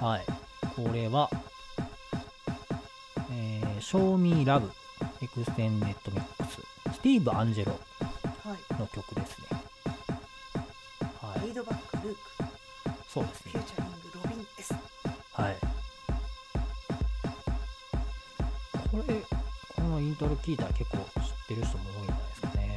[0.00, 0.24] はい。
[0.76, 1.30] これは、
[3.30, 4.70] えー、Show Me Love
[5.20, 7.80] Extended Mix スティーブ・アンジェロはい
[8.48, 9.48] の曲ですね。
[11.20, 11.40] はい。
[11.46, 12.20] リードバックルーク
[13.08, 13.64] そうですねフュー。
[13.64, 14.74] チャリングロビン S
[15.32, 15.56] はい。
[18.90, 19.14] これ、
[19.76, 21.04] このイントロ聞いたら結構知っ
[21.48, 22.76] てる人も多いんじゃないですかね。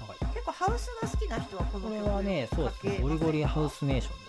[0.00, 4.23] なんか結構ハウスが好きな人はこのこれ曲はね、そうですね、ゴリゴリハウスネーション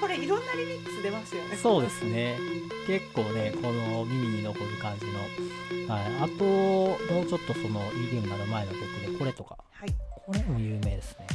[0.00, 2.38] これいろんなリミックス出ますよねそうですね。
[2.86, 5.92] 結構ね、この耳に残る感じの。
[5.92, 6.06] はい。
[6.22, 8.80] あと、もうちょっとその EDM になる前の曲
[9.12, 9.58] で、これとか。
[9.72, 9.94] はい
[10.26, 11.26] これも有名ですね。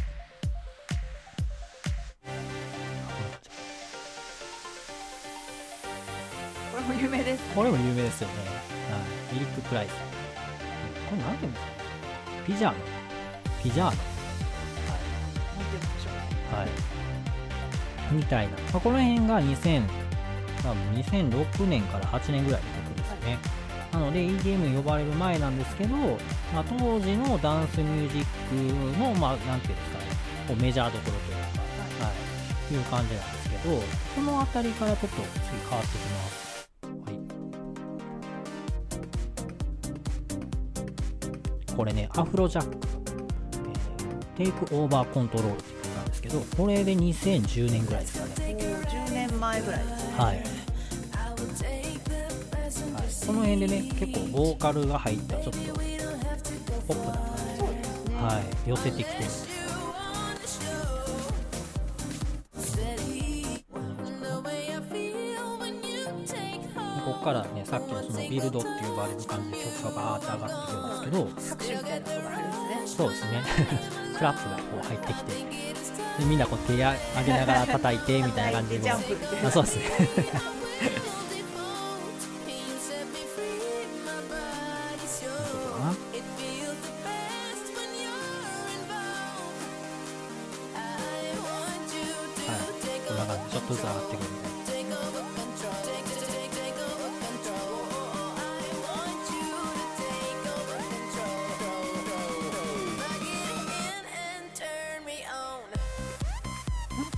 [6.71, 8.35] これも有名ですこれも有名ですよね。
[8.91, 8.97] は
[9.33, 9.37] い。
[9.37, 9.89] エリック・プライス。
[11.09, 11.71] これなんていうんですか？
[12.45, 12.77] ピジャーノ。
[13.63, 14.12] ピジャーノ。
[16.53, 16.67] はい。
[18.13, 18.51] みたいな。
[18.51, 19.83] まあ、この辺が2000、
[20.61, 23.37] 多分2006年から8年ぐらいの曲ですね。
[23.91, 25.95] なので EDM 呼ばれる前なんですけど、
[26.53, 30.05] まあ、当時のダンスミュージックの、まあ、なんていうんですかね、
[30.47, 31.35] こうメジャーどころという
[31.99, 32.11] か、は
[32.71, 33.75] い、いう感じなんですけど、
[34.15, 35.21] この辺りからちょっと次
[35.69, 36.67] 変わってきます。
[37.05, 37.11] は
[41.71, 41.75] い。
[41.77, 42.77] これね、アフロジャック、
[44.37, 45.82] えー、 Take Over Control っていう
[46.41, 48.53] これで2010年ぐらいですかね。
[48.53, 50.35] もう10年前ぐらいですねはい。
[50.35, 50.45] はい、
[53.27, 55.59] この辺でね、結構ボーカルが入った、ちょっと
[56.87, 57.35] ポップな感
[58.05, 59.53] じではい、寄せてきてるんですよ。
[67.05, 73.43] ここからね、さっきのそのビルドって呼ばれる感じで曲がバーって上がってくるんですけど、拍手みたいなのが入るんですねそうですね、
[74.17, 75.33] クラップがこう入ってきて、
[75.73, 75.82] で
[76.19, 76.93] みんなこう手上
[77.25, 78.99] げながら叩いてみたいな感じで あ
[79.51, 79.83] そうですね。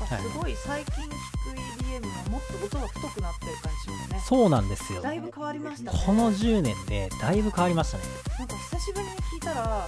[0.08, 1.10] かすごい最近聞く
[1.84, 5.02] EDM がもっと音が太くなってる感じしますねそうなんですよ。
[5.02, 8.04] だいぶ変わりましたねこの10年でだいぶ変わりましたね。
[8.40, 9.86] なんか久しぶりに聞いたらもっ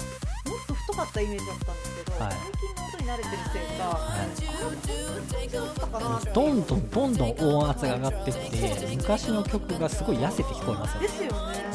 [0.67, 11.07] と太かったイメージだったんですけど、はい最近の音に慣れてるせいか、あれこんな感じだったかなってどんどんどんどん音圧が上がってって、昔の曲がすごい痩せて聞こえますよね。
[11.07, 11.57] ですよね、はい。
[11.57, 11.66] はい、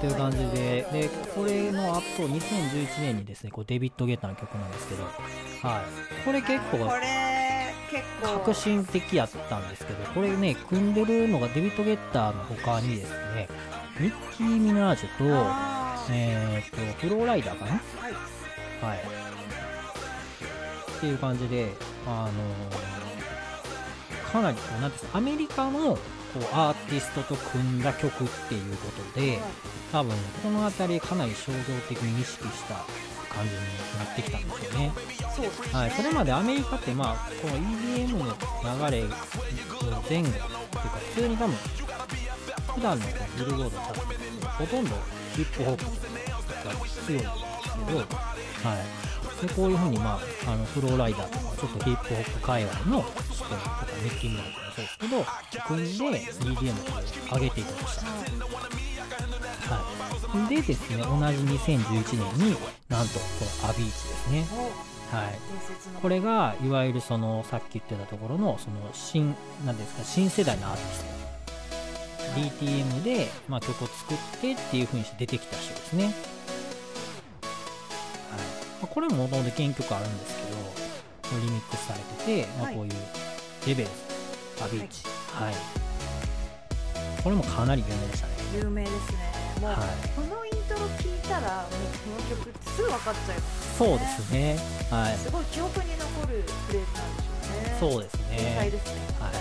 [0.00, 5.14] という感じで、で、これの後、2011年にですね、こうデビッド・ゲッターの曲なんですけど、はい。
[6.24, 7.42] これ結構、これ
[7.90, 13.48] 結構革新的やったんですけどこれね組んでるのがデビッド・ゲッターの他にですね
[14.00, 15.24] ミッキー・ミナージュと
[16.10, 17.72] えー、とフローライダーかな？
[17.72, 18.92] はい。
[18.92, 18.98] はい。
[20.96, 21.68] っていう感じで
[22.06, 22.92] あのー
[24.32, 25.98] かなりこうなんていうんですかアメリカの
[26.34, 29.38] こうアーティストと組んだ曲っていうことで
[29.90, 32.74] 多分この辺りかなり衝動的に意識した
[33.32, 33.60] 感じに
[33.98, 34.92] なってきたんですよね。
[35.34, 38.24] そうはい、それまでアメリカって、まあ、この EDM の
[38.90, 39.22] 流れの前
[39.90, 41.56] 後っていうか普通に多分
[42.74, 43.06] 普段の
[43.38, 44.90] ビルボードチャットほとんど
[45.34, 46.74] ヒップホップが
[47.06, 48.06] 強いんですけど、はい、
[49.42, 55.24] でこういう風に、まあ、あのフローライダーとかちょっとヒップホップ界隈の人とかミッキー・ミナージュもそうですけど
[55.66, 58.06] 組んで EDM を上げていきました。
[59.74, 59.80] は
[60.46, 62.56] い、でですね同じ2011年に
[62.88, 63.24] なんとこ
[63.64, 64.46] のアビーチですね。
[64.56, 65.38] おはい、
[66.00, 69.34] これがいわゆるそのさっき言ってたところのその新
[69.66, 71.12] なんですか新世代のアーティスト。
[72.32, 76.31] DTM で、まあ、曲を作ってっていう風にして出てきた人ですね、はい
[78.82, 82.92] まあ、これももともと原曲あるんですけどリミックスされてて、まこういう
[83.66, 83.94] レベルズ
[84.64, 85.54] アビーチはい、
[87.22, 88.32] これもかなり有名でしたね。
[88.54, 89.32] 有名ですね。
[89.62, 89.78] もう、はい。
[90.14, 91.70] このイントロ聞いたらもう
[92.04, 94.58] この曲すぐ分かっちゃいますそうですね。
[94.90, 95.16] はい。
[95.16, 97.94] すごい記憶に残るフレーズなんでしょうね。
[97.94, 99.00] そうです天ね才ですね。
[99.20, 99.32] はい、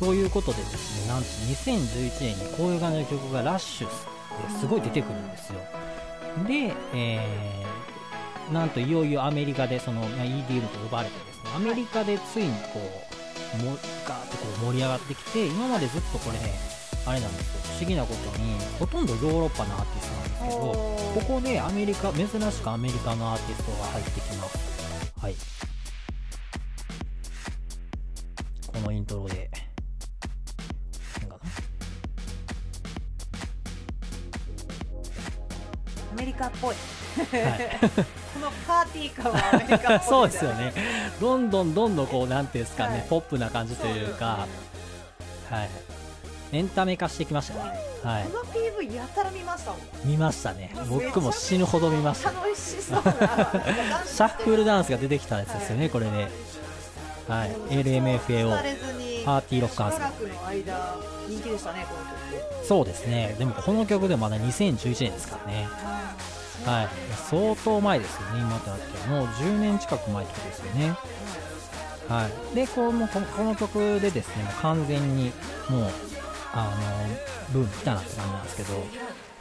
[0.00, 5.60] ということでですねなんと2011年にこういう感じの曲がラッシュですごい出てくるんですよ。
[6.48, 7.75] で、えー
[8.52, 12.80] なんといよいよアメリカでその、まあ EDM と呼ばれてですねアメリカでついにこ
[13.60, 13.72] うも
[14.06, 16.54] ガーッとこう盛り上がってきて今までずっとこれね
[17.06, 17.74] あれなんですよ。
[17.76, 20.56] 不思議なことにほとんどヨーロッパのアーティストなんですけど
[21.14, 25.14] ここでアメリカ珍しくアメリカのアーティストが入ってきます。
[25.20, 25.34] はい。
[28.66, 29.50] このイントロで。
[36.12, 36.74] アメリカっぽい。
[36.74, 37.56] は
[38.12, 40.72] いこのパーティー感はアメリカっぽい そうですよね。
[41.20, 43.06] どんどんどんどんこうなんていうんですかね、はい。
[43.08, 44.46] ポップな感じというか。
[45.50, 45.70] はい。
[46.52, 47.60] エンタメ化してきましたね。
[48.04, 48.24] はい。
[48.24, 49.80] この PV やたら見ましたもん。
[50.04, 50.74] 見ましたね。
[50.88, 53.02] 僕も死ぬほど見ました楽しそうな。
[54.06, 56.28] シャッフルダンスが出てきたやつですよね、これね。
[57.26, 58.50] はい、LMFAO
[59.24, 60.96] パーティーロックアンセムしばらくの間
[61.26, 62.64] 人気でしたねこの曲。
[62.66, 63.34] そうですね。
[63.36, 65.68] でもこの曲でもまだ2011年ですからね。
[65.72, 66.35] はい。
[66.66, 66.88] はい
[67.30, 69.16] 相当前ですよね、今となっては。
[69.16, 70.96] もう10年近く前ってことですよね。
[72.08, 72.54] はい。
[72.54, 75.32] で、このここの曲でですね、もう完全に
[75.68, 75.90] もう、
[76.52, 78.86] あの、ブーム来たなって感じなんですけど、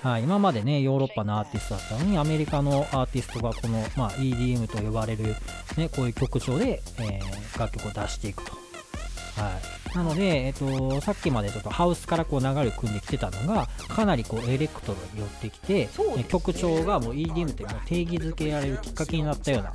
[0.01, 5.35] はい、今までね、ヨーロッパのアーティストだったのに、アメリカのアーティストがこの、まあ、EDM と呼ばれる、
[5.77, 8.51] ね、こういう曲調で、えー楽曲を出していくと。
[8.51, 19.73] はい、なので、えっと、さっきまでちょっとハウスからこう流れを組んできてたのがかなりこうエレクトロに寄ってきて、ねえ曲調がもう EDM ってもう定義づけられるきっかけになったような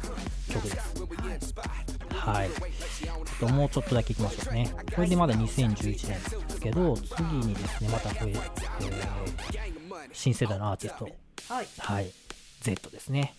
[0.53, 1.55] 曲です。
[2.11, 2.51] はい。
[2.51, 4.71] ちょっともうちょっとだけいきましょうね。
[4.95, 6.19] これでまだ2011年で
[6.51, 9.41] すけど、次にですね、またこれ、えー
[10.13, 11.05] 新世代のアーティスト、
[11.53, 12.11] はいはい、
[12.61, 13.35] Z ですね。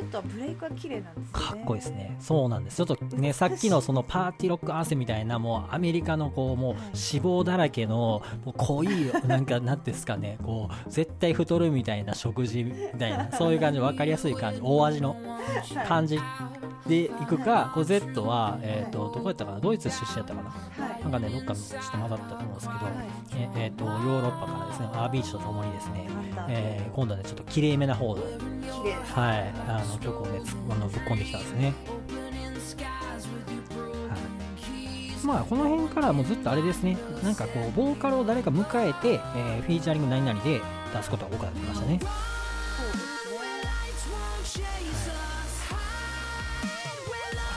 [0.00, 0.10] はい。
[0.10, 1.46] Z はブレイクが綺麗なんですよね。
[1.48, 2.16] かっこいいですね。
[2.20, 2.76] そうなんです。
[2.76, 8.88] ちょっとね、さっきのそのパーティーロックアンセムみたいな、もうアメリカのこう、もう脂肪だらけの、もう濃い、
[9.26, 15.16] なんか、なんですかね、こう、絶対太るみたいな食事みたいな、 そういう感じ、わかりやすい感じ、大味の
[15.86, 16.18] 感じ
[16.86, 20.50] でいくか、こう Z は、えっ、と、どこやったかな、ドイツ出身やったかな？
[20.50, 21.02] はい。
[21.02, 22.80] なんかね、どっかのちょっと混ざったと思うんですけど、
[23.36, 26.08] ええーと、ヨーロッパからですね、アービーチとともにですね、
[26.48, 31.74] えー今度はね、ちょっと綺麗めな方ですはい、あの曲をね、つあのぶっ込んできたんですね。
[34.08, 34.16] は
[35.22, 40.60] い、まあ、この辺からもうずっとあれですね、なんかこう、ボーカルを誰か迎えて、えーフィーチャリング何々で
[40.94, 42.00] 出すことが多くなってきましたね。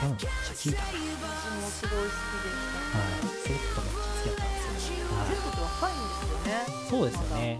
[0.02, 0.86] めっちゃ聞いたな。
[0.88, 2.98] はい、私もすごい好きでした
[3.30, 5.06] セットめっちゃ好きだったんですよ。
[5.14, 6.58] はいて若いんですよね
[6.90, 7.58] そうですよね。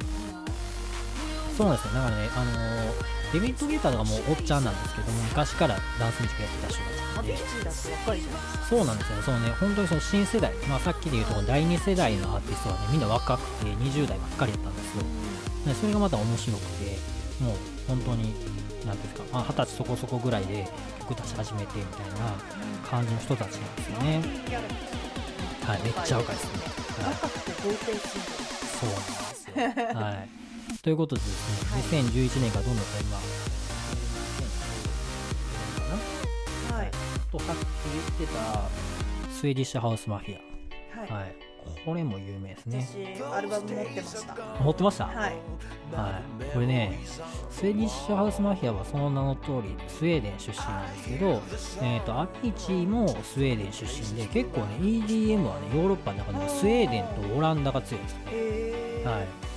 [1.56, 1.94] そうなんですよ。
[1.94, 7.32] だからね、あのーデビッド・ゲーターとかもうおっちゃんなんですけども、昔からダンスミュージックやってた人だって
[8.04, 9.16] 若いじゃないでそうなんですよ。
[9.16, 9.22] ね。
[9.22, 15.02] そのね、本当にその新世代、まあさっきで言うと第2世代のアーティストはね、みんな若くて20代ばっかりやったんですよ。
[15.66, 16.98] ねそれがまた面白くて、
[17.42, 17.56] もう
[17.88, 18.34] 本当に
[18.84, 20.68] なんていうんですかまあ二十歳そこそこぐらいで
[21.00, 22.34] 曲出し始めてみたいな
[22.88, 24.22] 感じの人たちなんですよね。
[25.64, 26.60] はいめっちゃ若いですね、
[28.80, 30.00] そうなんですよ。
[30.00, 30.41] はい
[30.82, 31.82] ということでですね、はい。
[32.02, 33.16] 2011年がどんどん今
[36.70, 36.90] ンはい。
[37.30, 37.58] とさっき
[38.18, 38.40] 言ってた
[39.30, 41.34] スウェーディッシュハウスマフィはい、ア、はい、
[41.84, 42.86] これも有名ですね。
[43.18, 44.34] 私アルバム持ってました。
[44.62, 45.16] 持ってました、はい。
[45.94, 47.00] はい、これね
[47.50, 51.26] スウェーディッシュハウスマフィアはその名の通りスウェーデン出身なんですけど、
[51.82, 58.24] えー、とアビーチもスウェーデン出身で結構ね EDM はねヨーロッパの中でもスウェーデンとオランダが強いですね、
[59.04, 59.51] はい、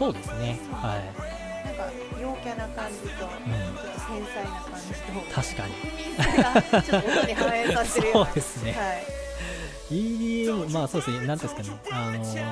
[0.00, 0.58] そうですね。
[0.72, 1.66] はい。
[1.66, 5.74] なんか陽キャな感じと、ちょっと繊細な感じと確かに。
[6.84, 8.24] ちょっと音に反映させてるような。
[8.24, 8.72] そうですね。
[8.72, 9.94] はい。
[9.94, 11.26] EDM まあそうですね。
[11.26, 11.68] なんですかね。
[11.92, 12.44] あのー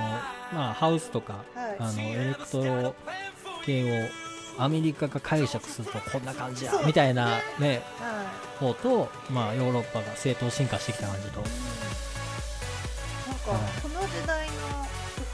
[0.54, 1.76] まあハウスとか、はい。
[1.78, 2.94] あのエレクトロ
[3.64, 4.04] 系
[4.58, 8.24] をアメリカが解釈するとこんな感じやみたいなねは
[8.60, 8.64] い。
[8.64, 11.40] 方と、まあ、ヨーロッパが正当進化してきた感じと。
[11.40, 13.60] なんかはい。
[13.80, 14.52] この時代の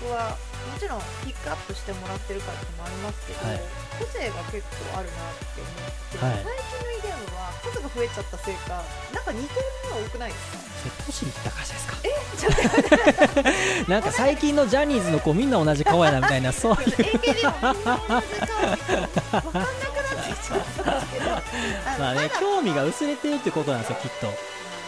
[0.00, 0.36] 曲は
[0.72, 3.60] もちろんピックアップしてもらってるからってのもありますけど、はい。
[3.98, 5.74] 個性が結構あるなって思っ
[6.10, 6.42] て、はい。
[6.42, 6.56] 最
[7.04, 10.58] 近の EDM は数が増えちゃったせいかなんか似てるものが多くないですか？
[10.84, 11.96] それ年いった会社ですか？
[12.04, 12.10] え
[13.84, 16.78] ちょなんか最近のジャニーズの子みんな同じ顔やなみたいな そういう。
[16.78, 18.60] AKB もみんな同じ顔。
[19.40, 21.30] 分かんなくなってきちゃったんですけど。
[21.98, 24.26] まあねだ興味が薄れてるってことなんですよきっと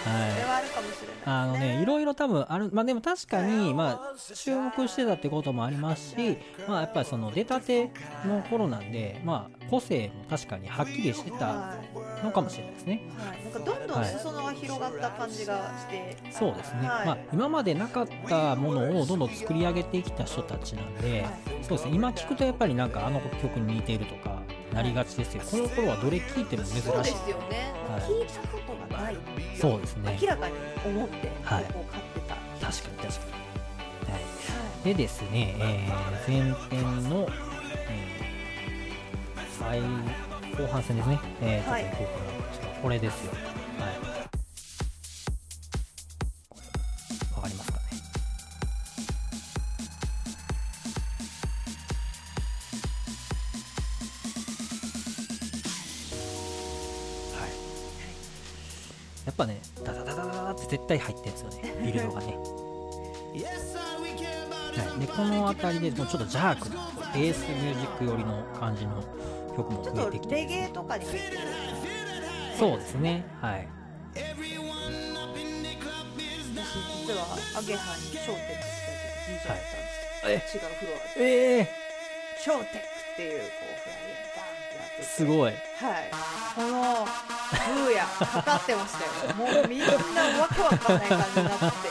[0.07, 6.39] それはいはあるかもしれないあのね、いろいろ多分ある、まあでも確かに、まあ、注目してたってこともありますし、
[6.69, 7.91] まあやっぱりその出たて
[8.25, 11.75] の頃なんで、まあ個性も確かにはっきりしてたは
[12.23, 12.25] い。
[12.25, 13.01] のかもしれないですね。
[13.19, 16.89] はい、なんかどんどん裾野が広がった感じがして、そうですね。
[16.89, 17.07] はい。
[17.07, 21.33] まあ今までなかったものをどんどん作り上げてきた人たちなんで、はい。
[21.63, 21.95] そうですね。
[21.95, 24.41] 今聞くとやっぱりなんかあの曲に似ているとか
[24.73, 25.43] なりがちですよ。
[25.51, 26.83] この頃はどれ聞いても珍しい。
[26.83, 28.56] ですよね、はい
[28.87, 29.17] がない
[29.59, 30.19] そうですね。
[30.21, 32.35] 明らかに思ってはいこう買ってた、
[32.67, 33.37] 確かに確か
[34.09, 34.13] に。
[34.13, 34.85] はい。
[34.85, 37.27] でですね、えー前編の、
[37.89, 38.27] えー
[39.59, 43.33] 最後半戦ですね、えー、ちょっはいといこうかな、ちょっとこれですよ。
[43.33, 44.16] はい。
[60.69, 62.27] 絶対入ってるんですよね、ビルドがね。
[62.27, 62.33] は
[64.97, 69.03] い、でこの辺りでもうちょっとジャークなベースミュージック寄りの感じの
[69.57, 71.07] 曲もちょ増えてきてっとレゲエとかに
[72.59, 73.25] そうですね。
[73.41, 73.69] はい。
[76.55, 76.73] 私
[77.07, 77.21] 実は
[77.57, 78.89] アゲハにショーテックっ
[79.27, 81.69] ていう DJ だったんですけど、違うフロアでええ
[82.43, 85.03] ショーテックっていうこうフライヤーバーンってやってて。
[85.03, 85.53] すごい。
[85.53, 86.11] はい。
[86.55, 87.07] この
[87.51, 89.35] ブーやかかってましたよ。
[89.35, 91.89] もうみんなわけわかんない感じになって。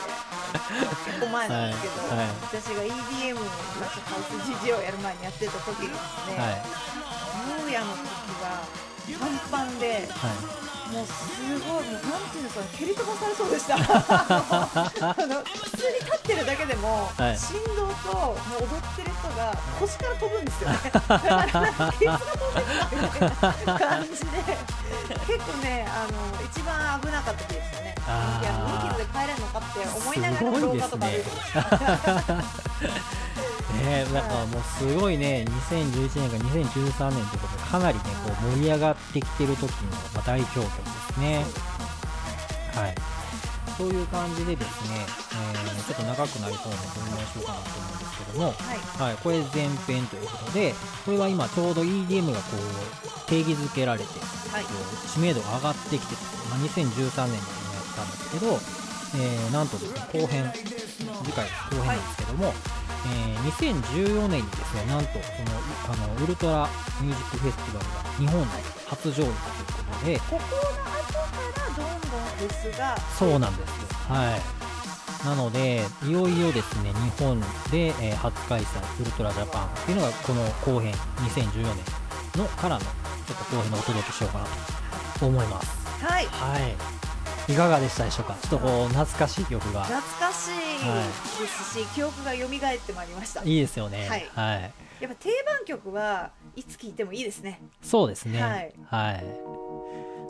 [0.56, 2.28] 結構前なんですけど、はいはい。
[2.42, 6.62] 私が EDM の昔ハウス GG をやる前にやってた時にですね、はい。
[7.62, 8.00] ブーヤの時
[8.40, 8.64] が
[9.14, 10.66] パンパンではい。
[10.86, 13.74] もうすごいもうなんていうんですかね蹴り飛ばされそうでした。
[13.74, 17.38] あの普通に立ってるだけでも、はい。
[17.38, 20.78] 振動ともう踊ってる人が腰から飛ぶんですよね。
[20.94, 24.26] だからなんかケツが飛んでるみたいな感じで。
[25.26, 27.94] 結構ねあの一番危なかった日でしたね。
[28.06, 32.34] いや無傷で帰れるのかって思いながら廊下とか歩いてました
[33.74, 35.44] ねだからもうすごいね。
[35.68, 39.68] 2011年から2013年ということでかなりねこう盛り上がってきてる時の
[40.14, 40.70] まあ大凶曲で
[41.14, 41.44] すね。
[42.74, 42.94] はい。
[43.76, 44.96] そういう感じでですね、
[45.52, 48.46] えーちょっと長くなりそうなのでお願いしようかなと思うんですけども。
[48.46, 49.12] はい。
[49.14, 50.74] はい、これ前編ということで、
[51.04, 54.06] これは今ちょうど EDM がこう定義づけられて、
[54.50, 54.64] はい。
[55.06, 56.14] 知名度が上がってきて
[56.50, 57.42] まあ、2013年にや
[57.82, 58.58] ったんですけど、
[59.22, 60.50] えーなんとですね、後編、
[61.22, 62.52] 次回後編なんですけども、
[63.06, 65.22] えー2014年にですね、なんとその
[65.92, 66.68] あのウルトラ
[67.00, 68.46] ミュージックフェスティバルが日本で
[68.88, 70.46] 初上陸ということで、ここの後
[70.82, 70.90] か
[71.60, 74.14] らどんどんフェスがそうなんですよ。
[74.14, 75.26] はい。
[75.26, 77.40] なので、いよいよですね、日本
[77.70, 82.88] で、えー初開催、ウルトラジャパンっていうのが、この後編、2014年のからの、ちょ
[83.34, 84.46] っと後編でお届けしようかな
[85.18, 85.86] と思います。
[86.04, 86.76] はいはい。
[87.48, 88.34] いかがでしたでしょうか？
[88.42, 89.84] ちょっとこう、懐かしい曲が。
[89.84, 94.08] 懐かしいですし、記憶が蘇ってまいりましたいいですよね。
[94.08, 94.72] はいはい。
[95.00, 98.40] やっぱ定番曲はいつ聴いてもいいですねそうですね。
[98.42, 99.24] はいはい。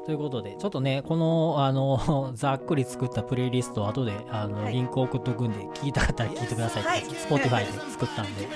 [0.06, 8.48] ということで、ちょっとね、この、あの、 ざっくり作ったプレイリストを後で、あの、はいリンク送っとくんで、聞きたかったら聞いてくださいって、はい Spotify で作ったんで。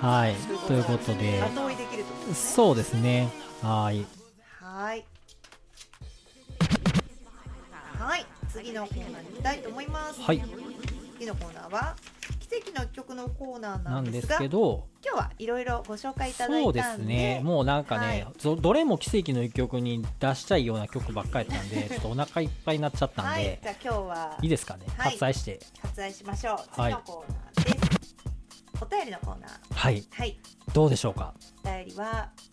[0.00, 0.34] はい。
[0.66, 3.28] ということで、後追いできるとねそうですね。
[3.62, 4.04] はい。
[4.60, 5.04] はい
[8.62, 10.20] 次のコーナーに行きたいと思います。
[10.20, 10.42] はい。
[11.18, 11.96] 次のコーナーは
[12.38, 16.80] 奇跡の曲のコーナーななんんですけど、今日はいろいろご紹介いただいたんで。
[16.82, 17.40] そうですね。
[17.42, 18.26] もうなんかね、はい。
[18.40, 23.42] どどれも奇跡の一曲に出したいような曲ばっかりやったんで、 ちょっとお腹いっぱいになっちゃったんはい。
[23.42, 24.86] で、じゃあ今日はいいですかね。
[24.86, 25.58] して。
[25.82, 26.58] 割愛しましょう。
[26.72, 26.92] 次はい。
[26.92, 27.70] のコーナーで
[28.06, 28.16] す、
[28.80, 29.50] お便りのコーナー。
[29.74, 30.04] はい。
[30.12, 30.38] はい。
[30.72, 31.34] どうでしょうか？
[31.64, 32.51] お便りは来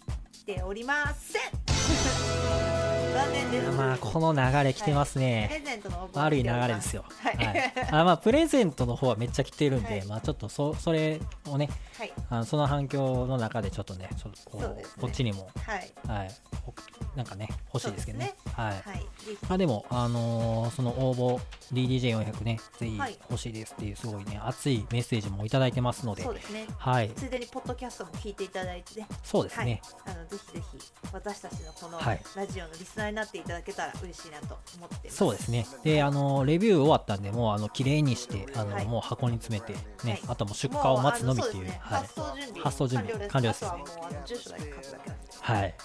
[0.56, 1.42] ておりません。
[3.14, 3.72] 残念です。
[3.72, 5.50] まあ、この流れ来てますプね。
[5.52, 7.04] レゼントの悪い流れですよ。
[7.20, 7.38] はい。
[7.38, 12.14] はい、あまあプレゼントの方はめっちゃ来てるんで、はいまあちょっとそそれをねはい。
[12.30, 14.84] あのその反響の中でちょっとねちょっとこうね。
[15.00, 15.92] こっちにもはい。
[16.08, 16.32] はい。
[16.66, 16.74] お
[17.18, 18.36] なんかね欲しいですけどね。
[18.54, 19.06] はい、はい。
[19.48, 21.42] まあでもあのーその応募
[21.74, 23.18] DDJ400 ねぜひはい。
[23.30, 26.24] 欲しいですっていうすごいね熱いメッセージもいただいてますので。
[26.24, 26.68] そうですね。
[26.78, 27.10] はい。
[27.10, 29.08] ついでにポッドキャストも聞いていただいてね。
[29.24, 30.78] そうですね、はい、あのぜひぜひ
[31.12, 32.22] 私たちのこのはい。
[32.36, 35.18] ラジオのリスナーになっていただけたら嬉しいなと思ってます。
[35.18, 35.66] そうですね。
[35.84, 38.86] であのレビュー終わったんでもうあの綺麗にしてあの、はい。
[38.86, 39.74] もう箱に詰めて
[40.06, 40.22] ね、はい。
[40.28, 41.64] あともう出荷を待つのみっていう。
[41.64, 41.80] ね。
[41.82, 43.66] 発送準備発送準備完了です。
[43.66, 45.60] はい。
[45.62, 45.76] はい。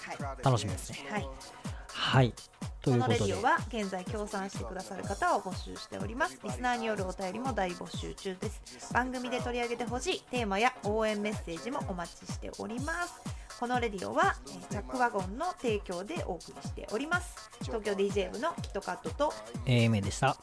[0.43, 0.99] 楽しみですね。
[1.09, 1.27] はい。
[1.87, 2.33] はい。
[2.81, 3.19] といこうことで。
[3.19, 6.39] のレディオは現在協賛してくださる方を募集しております。
[6.43, 8.93] リスナーによるお便りも大募集中です。
[8.93, 13.13] 番組で取り上げてほしいテーマや応援メッセージもお待ちしております
[13.59, 19.33] このレディオはえージャックワゴンの提供でお送りしております東京 DJ 部のキットカットと
[19.65, 20.35] AMA でした。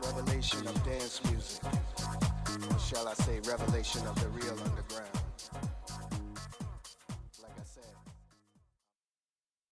[0.00, 1.64] Revelation of dance music.
[2.70, 5.23] Or shall I say, revelation of the real underground.